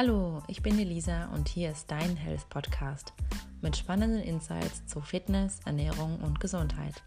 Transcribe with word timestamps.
Hallo, 0.00 0.44
ich 0.46 0.62
bin 0.62 0.78
Elisa 0.78 1.24
und 1.34 1.48
hier 1.48 1.72
ist 1.72 1.90
dein 1.90 2.14
Health 2.14 2.48
Podcast 2.50 3.12
mit 3.62 3.76
spannenden 3.76 4.22
Insights 4.22 4.86
zu 4.86 5.00
Fitness, 5.00 5.58
Ernährung 5.64 6.20
und 6.20 6.38
Gesundheit. 6.38 7.02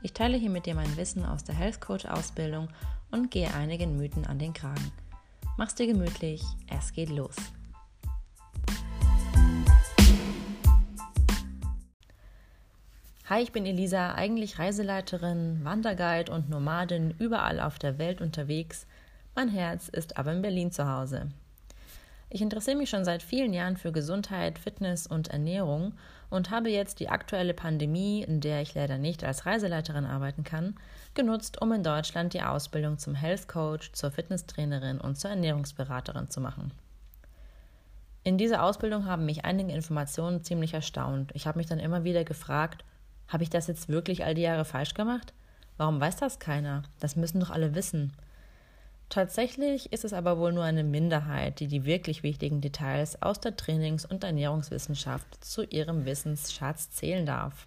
Ich 0.00 0.12
teile 0.12 0.36
hier 0.36 0.48
mit 0.48 0.64
dir 0.64 0.76
mein 0.76 0.96
Wissen 0.96 1.24
aus 1.24 1.42
der 1.42 1.56
Health 1.56 1.80
Coach 1.80 2.06
Ausbildung 2.06 2.68
und 3.10 3.32
gehe 3.32 3.52
einigen 3.52 3.96
Mythen 3.96 4.24
an 4.26 4.38
den 4.38 4.52
Kragen. 4.52 4.92
Mach's 5.56 5.74
dir 5.74 5.88
gemütlich, 5.88 6.44
es 6.68 6.92
geht 6.92 7.10
los. 7.10 7.34
Hi, 13.28 13.42
ich 13.42 13.50
bin 13.50 13.66
Elisa, 13.66 14.14
eigentlich 14.14 14.60
Reiseleiterin, 14.60 15.64
Wanderguide 15.64 16.30
und 16.30 16.48
Nomadin 16.48 17.12
überall 17.18 17.58
auf 17.58 17.80
der 17.80 17.98
Welt 17.98 18.20
unterwegs. 18.20 18.86
Mein 19.34 19.48
Herz 19.48 19.88
ist 19.88 20.16
aber 20.16 20.32
in 20.32 20.42
Berlin 20.42 20.70
zu 20.70 20.88
Hause. 20.88 21.32
Ich 22.32 22.40
interessiere 22.40 22.76
mich 22.76 22.88
schon 22.88 23.04
seit 23.04 23.24
vielen 23.24 23.52
Jahren 23.52 23.76
für 23.76 23.90
Gesundheit, 23.90 24.60
Fitness 24.60 25.08
und 25.08 25.28
Ernährung 25.28 25.94
und 26.30 26.52
habe 26.52 26.70
jetzt 26.70 27.00
die 27.00 27.08
aktuelle 27.08 27.54
Pandemie, 27.54 28.22
in 28.22 28.40
der 28.40 28.62
ich 28.62 28.72
leider 28.74 28.98
nicht 28.98 29.24
als 29.24 29.46
Reiseleiterin 29.46 30.04
arbeiten 30.04 30.44
kann, 30.44 30.76
genutzt, 31.14 31.60
um 31.60 31.72
in 31.72 31.82
Deutschland 31.82 32.32
die 32.32 32.42
Ausbildung 32.42 32.98
zum 32.98 33.16
Health 33.16 33.48
Coach, 33.48 33.90
zur 33.92 34.12
Fitnesstrainerin 34.12 35.00
und 35.00 35.18
zur 35.18 35.30
Ernährungsberaterin 35.30 36.30
zu 36.30 36.40
machen. 36.40 36.72
In 38.22 38.38
dieser 38.38 38.62
Ausbildung 38.62 39.06
haben 39.06 39.24
mich 39.24 39.44
einige 39.44 39.72
Informationen 39.72 40.44
ziemlich 40.44 40.72
erstaunt. 40.72 41.32
Ich 41.34 41.48
habe 41.48 41.58
mich 41.58 41.66
dann 41.66 41.80
immer 41.80 42.04
wieder 42.04 42.22
gefragt, 42.22 42.84
habe 43.26 43.42
ich 43.42 43.50
das 43.50 43.66
jetzt 43.66 43.88
wirklich 43.88 44.24
all 44.24 44.34
die 44.34 44.42
Jahre 44.42 44.64
falsch 44.64 44.94
gemacht? 44.94 45.32
Warum 45.78 46.00
weiß 46.00 46.16
das 46.16 46.38
keiner? 46.38 46.84
Das 47.00 47.16
müssen 47.16 47.40
doch 47.40 47.50
alle 47.50 47.74
wissen. 47.74 48.12
Tatsächlich 49.10 49.92
ist 49.92 50.04
es 50.04 50.12
aber 50.12 50.38
wohl 50.38 50.52
nur 50.52 50.62
eine 50.62 50.84
Minderheit, 50.84 51.58
die 51.58 51.66
die 51.66 51.84
wirklich 51.84 52.22
wichtigen 52.22 52.60
Details 52.60 53.20
aus 53.20 53.40
der 53.40 53.56
Trainings- 53.56 54.06
und 54.06 54.22
Ernährungswissenschaft 54.22 55.44
zu 55.44 55.64
ihrem 55.64 56.04
Wissensschatz 56.04 56.90
zählen 56.90 57.26
darf. 57.26 57.66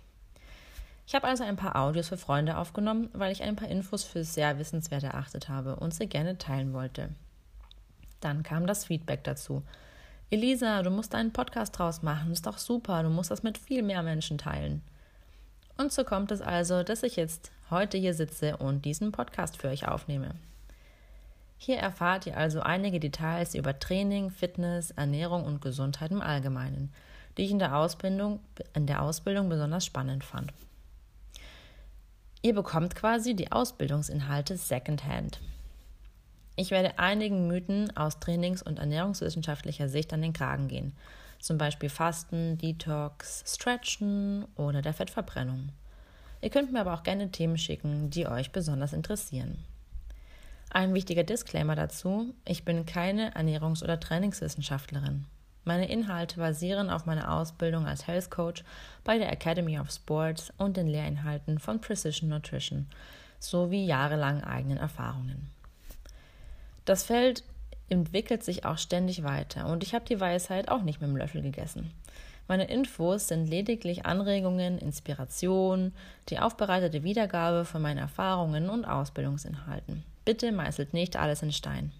Ich 1.05 1.13
habe 1.13 1.27
also 1.27 1.43
ein 1.43 1.57
paar 1.57 1.75
Audios 1.75 2.07
für 2.07 2.17
Freunde 2.17 2.55
aufgenommen, 2.55 3.09
weil 3.11 3.33
ich 3.33 3.43
ein 3.43 3.57
paar 3.57 3.67
Infos 3.67 4.05
für 4.05 4.23
sehr 4.23 4.57
wissenswert 4.57 5.03
erachtet 5.03 5.49
habe 5.49 5.75
und 5.75 5.93
sie 5.93 6.07
gerne 6.07 6.37
teilen 6.37 6.71
wollte. 6.71 7.09
Dann 8.21 8.43
kam 8.43 8.65
das 8.65 8.85
Feedback 8.85 9.25
dazu. 9.25 9.63
Elisa, 10.29 10.81
du 10.81 10.91
musst 10.91 11.13
einen 11.13 11.33
Podcast 11.33 11.77
draus 11.77 12.03
machen, 12.03 12.31
ist 12.31 12.47
doch 12.47 12.57
super, 12.57 13.03
du 13.03 13.09
musst 13.09 13.31
das 13.31 13.43
mit 13.43 13.57
viel 13.57 13.83
mehr 13.83 14.01
Menschen 14.01 14.37
teilen. 14.37 14.81
Und 15.77 15.91
so 15.91 16.05
kommt 16.05 16.31
es 16.31 16.39
also, 16.41 16.83
dass 16.83 17.03
ich 17.03 17.17
jetzt 17.17 17.51
heute 17.69 17.97
hier 17.97 18.13
sitze 18.13 18.55
und 18.55 18.85
diesen 18.85 19.11
Podcast 19.11 19.57
für 19.57 19.67
euch 19.67 19.89
aufnehme. 19.89 20.35
Hier 21.63 21.77
erfahrt 21.77 22.27
ihr 22.27 22.35
also 22.35 22.59
einige 22.59 22.99
Details 22.99 23.55
über 23.55 23.79
Training, 23.79 24.31
Fitness, 24.31 24.91
Ernährung 24.91 25.45
und 25.45 25.61
Gesundheit 25.61 26.11
im 26.11 26.21
Allgemeinen, 26.21 26.91
die 27.37 27.43
ich 27.43 27.51
in 27.51 27.59
der 27.59 27.77
Ausbildung, 27.77 28.41
in 28.73 28.85
der 28.85 29.01
Ausbildung 29.01 29.47
besonders 29.47 29.85
spannend 29.85 30.25
fand. 30.25 30.51
Ihr 32.41 32.53
bekommt 32.53 32.95
quasi 32.95 33.33
die 33.33 33.53
Ausbildungsinhalte 33.53 34.57
secondhand. 34.57 35.39
Ich 36.57 36.71
werde 36.71 36.99
einigen 36.99 37.47
Mythen 37.47 37.95
aus 37.95 38.19
trainings- 38.19 38.61
und 38.61 38.79
ernährungswissenschaftlicher 38.79 39.87
Sicht 39.87 40.11
an 40.11 40.21
den 40.21 40.33
Kragen 40.33 40.67
gehen 40.67 40.93
zum 41.43 41.57
Beispiel 41.57 41.89
Fasten, 41.89 42.57
Detox, 42.57 43.43
Stretchen 43.45 44.45
oder 44.55 44.81
der 44.81 44.93
Fettverbrennung. 44.93 45.69
Ihr 46.41 46.49
könnt 46.49 46.71
mir 46.71 46.79
aber 46.79 46.93
auch 46.93 47.03
gerne 47.03 47.31
Themen 47.31 47.57
schicken, 47.57 48.09
die 48.09 48.27
euch 48.27 48.51
besonders 48.51 48.93
interessieren. 48.93 49.57
Ein 50.75 50.95
wichtiger 50.95 51.23
Disclaimer 51.23 51.75
dazu, 51.75 52.33
ich 52.45 52.65
bin 52.65 52.87
keine 52.87 53.35
Ernährungs- 53.35 53.83
oder 53.83 53.99
Trainingswissenschaftlerin. 53.99 55.25
Meine 55.65 55.87
Inhalte 55.87 56.37
basieren 56.37 56.89
auf 56.89 57.05
meiner 57.05 57.31
Ausbildung 57.31 57.85
als 57.85 58.07
Health 58.07 58.31
Coach 58.31 58.63
bei 59.03 59.19
der 59.19 59.31
Academy 59.31 59.79
of 59.79 59.91
Sports 59.91 60.51
und 60.57 60.75
den 60.75 60.87
Lehrinhalten 60.87 61.59
von 61.59 61.79
Precision 61.79 62.29
Nutrition 62.29 62.87
sowie 63.39 63.85
jahrelang 63.85 64.43
eigenen 64.43 64.79
Erfahrungen. 64.79 65.51
Das 66.85 67.03
Feld 67.03 67.43
entwickelt 67.87 68.43
sich 68.43 68.65
auch 68.65 68.79
ständig 68.79 69.23
weiter 69.23 69.67
und 69.67 69.83
ich 69.83 69.93
habe 69.93 70.05
die 70.05 70.19
Weisheit 70.19 70.69
auch 70.69 70.81
nicht 70.81 70.99
mit 71.01 71.07
dem 71.07 71.17
Löffel 71.17 71.43
gegessen. 71.43 71.91
Meine 72.47 72.65
Infos 72.65 73.27
sind 73.27 73.45
lediglich 73.45 74.07
Anregungen, 74.07 74.79
Inspiration, 74.79 75.93
die 76.29 76.39
aufbereitete 76.39 77.03
Wiedergabe 77.03 77.63
von 77.63 77.83
meinen 77.83 77.99
Erfahrungen 77.99 78.71
und 78.71 78.85
Ausbildungsinhalten. 78.85 80.03
Bitte 80.25 80.51
meißelt 80.51 80.93
nicht 80.93 81.15
alles 81.15 81.41
in 81.41 81.51
Stein. 81.51 81.91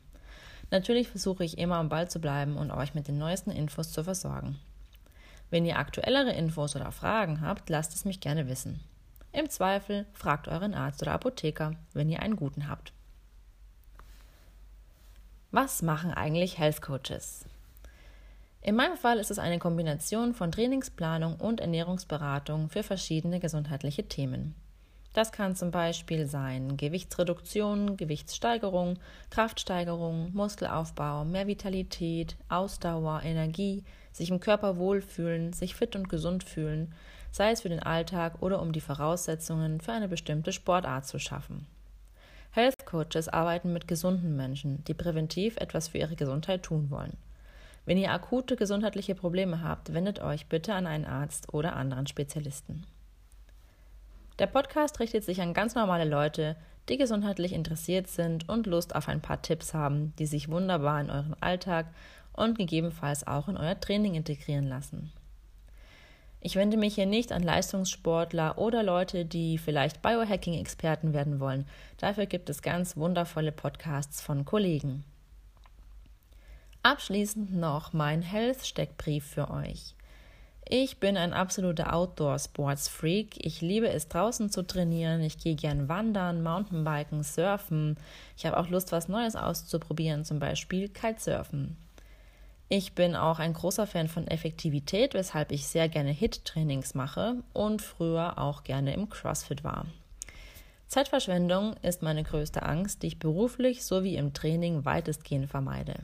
Natürlich 0.72 1.10
versuche 1.10 1.44
ich 1.44 1.58
immer 1.58 1.76
am 1.76 1.90
Ball 1.90 2.10
zu 2.10 2.20
bleiben 2.20 2.58
und 2.58 2.72
euch 2.72 2.94
mit 2.94 3.08
den 3.08 3.18
neuesten 3.18 3.52
Infos 3.52 3.92
zu 3.92 4.04
versorgen. 4.04 4.58
Wenn 5.50 5.66
ihr 5.66 5.78
aktuellere 5.78 6.32
Infos 6.32 6.76
oder 6.76 6.92
Fragen 6.92 7.42
habt, 7.42 7.70
lasst 7.70 7.94
es 7.94 8.06
mich 8.06 8.22
gerne 8.22 8.48
wissen. 8.48 8.80
Im 9.32 9.50
Zweifel 9.50 10.06
fragt 10.14 10.48
euren 10.48 10.74
Arzt 10.74 11.02
oder 11.02 11.12
Apotheker, 11.12 11.76
wenn 11.94 12.10
ihr 12.10 12.22
einen 12.22 12.36
guten 12.36 12.68
habt. 12.68 12.94
Was 15.52 15.84
machen 15.84 16.12
eigentlich 16.12 16.58
Health 16.58 16.82
Coaches? 16.82 17.46
In 18.62 18.76
meinem 18.76 18.98
Fall 18.98 19.20
ist 19.20 19.30
es 19.30 19.40
eine 19.40 19.60
Kombination 19.60 20.34
von 20.34 20.52
Trainingsplanung 20.52 21.36
und 21.36 21.62
Ernährungsberatung 21.62 22.70
für 22.70 22.82
verschiedene 22.82 23.40
gesundheitliche 23.40 24.08
Themen. 24.08 24.56
Das 25.14 25.32
kann 25.32 25.56
zum 25.56 25.70
Beispiel 25.70 26.26
sein 26.26 26.76
Gewichtsreduktion, 26.76 27.98
Gewichtssteigerung, 27.98 28.98
Kraftsteigerung, 29.30 30.34
Muskelaufbau, 30.34 31.24
mehr 31.24 31.46
Vitalität, 31.46 32.36
Ausdauer, 32.50 33.22
Energie, 33.24 33.84
sich 34.12 34.32
im 34.32 34.40
Körper 34.40 34.78
wohlfühlen, 34.78 35.54
sich 35.54 35.76
fit 35.76 35.96
und 35.96 36.10
gesund 36.10 36.44
fühlen, 36.44 36.94
sei 37.32 37.52
es 37.52 37.62
für 37.62 37.70
den 37.70 37.82
Alltag 37.82 38.42
oder 38.42 38.60
um 38.60 38.72
die 38.72 38.82
Voraussetzungen 38.82 39.82
für 39.82 39.92
eine 39.92 40.08
bestimmte 40.08 40.52
Sportart 40.52 41.06
zu 41.06 41.20
schaffen. 41.20 41.68
Health 42.52 42.86
Coaches 42.86 43.30
arbeiten 43.30 43.74
mit 43.74 43.88
gesunden 43.88 44.36
Menschen, 44.36 44.84
die 44.86 44.94
präventiv 44.94 45.58
etwas 45.58 45.88
für 45.90 46.00
ihre 46.00 46.16
Gesundheit 46.16 46.64
tun 46.64 46.90
wollen. 46.90 47.18
Wenn 47.86 47.98
ihr 47.98 48.12
akute 48.12 48.56
gesundheitliche 48.56 49.16
Probleme 49.16 49.64
habt, 49.64 49.94
wendet 49.94 50.20
euch 50.22 50.48
bitte 50.48 50.74
an 50.74 50.88
einen 50.88 51.06
Arzt 51.06 51.54
oder 51.54 51.76
anderen 51.76 52.08
Spezialisten. 52.08 52.86
Der 54.40 54.48
Podcast 54.48 55.00
richtet 55.00 55.24
sich 55.24 55.42
an 55.42 55.54
ganz 55.54 55.76
normale 55.76 56.06
Leute, 56.06 56.56
die 56.90 56.98
gesundheitlich 56.98 57.54
interessiert 57.54 58.08
sind 58.08 58.50
und 58.50 58.66
Lust 58.68 58.96
auf 58.96 59.08
ein 59.08 59.22
paar 59.22 59.42
Tipps 59.42 59.74
haben, 59.74 60.14
die 60.18 60.26
sich 60.26 60.50
wunderbar 60.50 61.00
in 61.00 61.10
euren 61.10 61.36
Alltag 61.40 61.88
und 62.34 62.58
gegebenenfalls 62.58 63.28
auch 63.28 63.48
in 63.48 63.58
euer 63.58 63.80
Training 63.80 64.16
integrieren 64.16 64.68
lassen. 64.68 65.12
Ich 66.42 66.56
wende 66.56 66.76
mich 66.76 66.96
hier 66.96 67.06
nicht 67.06 67.32
an 67.32 67.42
Leistungssportler 67.42 68.58
oder 68.58 68.84
Leute, 68.84 69.24
die 69.24 69.58
vielleicht 69.58 70.02
Biohacking-Experten 70.02 71.14
werden 71.14 71.40
wollen. 71.40 71.66
Dafür 71.98 72.26
gibt 72.26 72.50
es 72.50 72.62
ganz 72.62 72.98
wundervolle 72.98 73.54
Podcasts 73.54 74.20
von 74.20 74.44
Kollegen. 74.44 75.06
Abschließend 76.82 77.56
noch 77.56 77.94
mein 77.94 78.22
Health-Steckbrief 78.22 79.26
für 79.26 79.50
euch. 79.50 79.96
Ich 80.70 81.00
bin 81.00 81.18
ein 81.18 81.34
absoluter 81.34 81.94
Outdoor-Sports-Freak. 81.94 83.46
Ich 83.46 83.62
liebe 83.62 83.90
es, 83.90 84.08
draußen 84.08 84.50
zu 84.50 84.64
trainieren. 84.64 85.22
Ich 85.22 85.38
gehe 85.38 85.56
gern 85.56 85.90
wandern, 85.90 86.42
Mountainbiken, 86.42 87.24
surfen. 87.24 87.98
Ich 88.38 88.46
habe 88.46 88.58
auch 88.58 88.70
Lust, 88.70 88.92
was 88.92 89.10
Neues 89.10 89.36
auszuprobieren, 89.36 90.24
zum 90.24 90.40
Beispiel 90.40 90.88
Kitesurfen. 90.88 91.76
Ich 92.70 92.94
bin 92.94 93.16
auch 93.16 93.40
ein 93.40 93.54
großer 93.54 93.86
Fan 93.86 94.08
von 94.08 94.28
Effektivität, 94.28 95.14
weshalb 95.14 95.52
ich 95.52 95.68
sehr 95.68 95.90
gerne 95.90 96.12
HIT-Trainings 96.12 96.96
mache 96.96 97.36
und 97.52 97.82
früher 97.82 98.40
auch 98.40 98.64
gerne 98.64 98.94
im 98.94 99.10
CrossFit 99.10 99.64
war. 99.64 99.86
Zeitverschwendung 100.88 101.76
ist 101.82 102.02
meine 102.02 102.24
größte 102.24 102.64
Angst, 102.64 103.04
die 103.04 103.08
ich 103.08 103.20
beruflich 103.20 103.84
sowie 103.84 104.16
im 104.16 104.34
Training 104.34 104.86
weitestgehend 104.86 105.50
vermeide. 105.50 105.96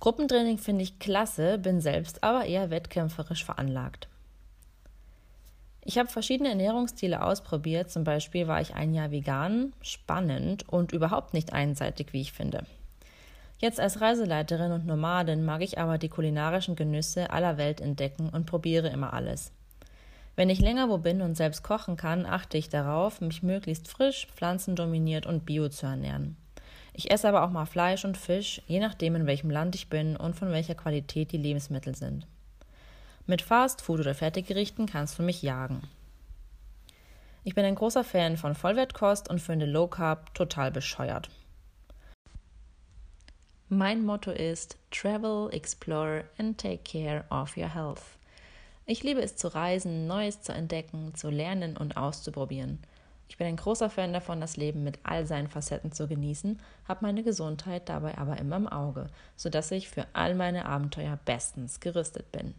Gruppentraining 0.00 0.58
finde 0.58 0.84
ich 0.84 0.98
klasse, 0.98 1.58
bin 1.58 1.80
selbst 1.80 2.22
aber 2.22 2.44
eher 2.44 2.70
wettkämpferisch 2.70 3.44
veranlagt. 3.44 4.08
Ich 5.84 5.98
habe 5.98 6.08
verschiedene 6.08 6.50
Ernährungsstile 6.50 7.22
ausprobiert, 7.22 7.90
zum 7.90 8.04
Beispiel 8.04 8.46
war 8.46 8.60
ich 8.60 8.74
ein 8.74 8.92
Jahr 8.92 9.10
vegan, 9.10 9.72
spannend 9.80 10.68
und 10.68 10.92
überhaupt 10.92 11.32
nicht 11.32 11.52
einseitig, 11.52 12.12
wie 12.12 12.20
ich 12.20 12.32
finde. 12.32 12.64
Jetzt 13.58 13.80
als 13.80 14.00
Reiseleiterin 14.00 14.70
und 14.70 14.86
Nomadin 14.86 15.44
mag 15.44 15.62
ich 15.62 15.78
aber 15.78 15.98
die 15.98 16.08
kulinarischen 16.08 16.76
Genüsse 16.76 17.30
aller 17.30 17.56
Welt 17.56 17.80
entdecken 17.80 18.28
und 18.28 18.46
probiere 18.46 18.88
immer 18.88 19.12
alles. 19.14 19.50
Wenn 20.36 20.50
ich 20.50 20.60
länger 20.60 20.88
wo 20.88 20.98
bin 20.98 21.20
und 21.20 21.36
selbst 21.36 21.64
kochen 21.64 21.96
kann, 21.96 22.24
achte 22.24 22.56
ich 22.56 22.68
darauf, 22.68 23.20
mich 23.20 23.42
möglichst 23.42 23.88
frisch, 23.88 24.28
pflanzendominiert 24.36 25.26
und 25.26 25.44
bio 25.44 25.68
zu 25.68 25.86
ernähren. 25.86 26.36
Ich 26.98 27.12
esse 27.12 27.28
aber 27.28 27.44
auch 27.44 27.50
mal 27.50 27.64
Fleisch 27.64 28.04
und 28.04 28.18
Fisch, 28.18 28.60
je 28.66 28.80
nachdem 28.80 29.14
in 29.14 29.24
welchem 29.24 29.50
Land 29.50 29.76
ich 29.76 29.88
bin 29.88 30.16
und 30.16 30.34
von 30.34 30.50
welcher 30.50 30.74
Qualität 30.74 31.30
die 31.30 31.36
Lebensmittel 31.36 31.94
sind. 31.94 32.26
Mit 33.24 33.40
Fast 33.40 33.82
Food 33.82 34.00
oder 34.00 34.16
Fertiggerichten 34.16 34.86
kannst 34.86 35.16
du 35.16 35.22
mich 35.22 35.40
jagen. 35.40 35.82
Ich 37.44 37.54
bin 37.54 37.64
ein 37.64 37.76
großer 37.76 38.02
Fan 38.02 38.36
von 38.36 38.56
Vollwertkost 38.56 39.30
und 39.30 39.38
finde 39.40 39.64
Low 39.64 39.86
Carb 39.86 40.34
total 40.34 40.72
bescheuert. 40.72 41.30
Mein 43.68 44.04
Motto 44.04 44.32
ist 44.32 44.76
Travel, 44.90 45.50
Explore 45.52 46.24
and 46.36 46.60
Take 46.60 46.80
Care 46.82 47.24
of 47.30 47.56
Your 47.56 47.72
Health. 47.72 48.02
Ich 48.86 49.04
liebe 49.04 49.22
es 49.22 49.36
zu 49.36 49.54
reisen, 49.54 50.08
Neues 50.08 50.42
zu 50.42 50.52
entdecken, 50.52 51.14
zu 51.14 51.30
lernen 51.30 51.76
und 51.76 51.96
auszuprobieren. 51.96 52.80
Ich 53.28 53.36
bin 53.36 53.46
ein 53.46 53.56
großer 53.56 53.90
Fan 53.90 54.12
davon, 54.12 54.40
das 54.40 54.56
Leben 54.56 54.82
mit 54.82 54.98
all 55.02 55.26
seinen 55.26 55.48
Facetten 55.48 55.92
zu 55.92 56.08
genießen, 56.08 56.58
habe 56.86 57.04
meine 57.04 57.22
Gesundheit 57.22 57.88
dabei 57.88 58.16
aber 58.16 58.38
immer 58.38 58.56
im 58.56 58.66
Auge, 58.66 59.08
sodass 59.36 59.70
ich 59.70 59.88
für 59.88 60.06
all 60.14 60.34
meine 60.34 60.64
Abenteuer 60.64 61.18
bestens 61.24 61.78
gerüstet 61.80 62.32
bin. 62.32 62.54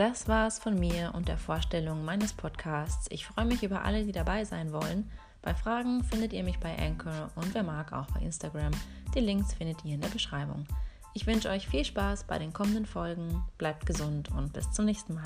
Das 0.00 0.28
war's 0.28 0.58
von 0.58 0.80
mir 0.80 1.12
und 1.14 1.28
der 1.28 1.36
Vorstellung 1.36 2.06
meines 2.06 2.32
Podcasts. 2.32 3.06
Ich 3.10 3.26
freue 3.26 3.44
mich 3.44 3.62
über 3.62 3.84
alle, 3.84 4.02
die 4.06 4.12
dabei 4.12 4.46
sein 4.46 4.72
wollen. 4.72 5.10
Bei 5.42 5.54
Fragen 5.54 6.02
findet 6.04 6.32
ihr 6.32 6.42
mich 6.42 6.58
bei 6.58 6.74
Anchor 6.78 7.30
und 7.34 7.52
wer 7.52 7.62
mag 7.62 7.92
auch 7.92 8.06
bei 8.06 8.20
Instagram. 8.20 8.72
Die 9.14 9.20
Links 9.20 9.52
findet 9.52 9.84
ihr 9.84 9.96
in 9.96 10.00
der 10.00 10.08
Beschreibung. 10.08 10.66
Ich 11.12 11.26
wünsche 11.26 11.50
euch 11.50 11.66
viel 11.66 11.84
Spaß 11.84 12.24
bei 12.24 12.38
den 12.38 12.52
kommenden 12.52 12.86
Folgen, 12.86 13.42
bleibt 13.58 13.84
gesund 13.86 14.30
und 14.30 14.52
bis 14.52 14.70
zum 14.70 14.84
nächsten 14.84 15.14
Mal. 15.14 15.24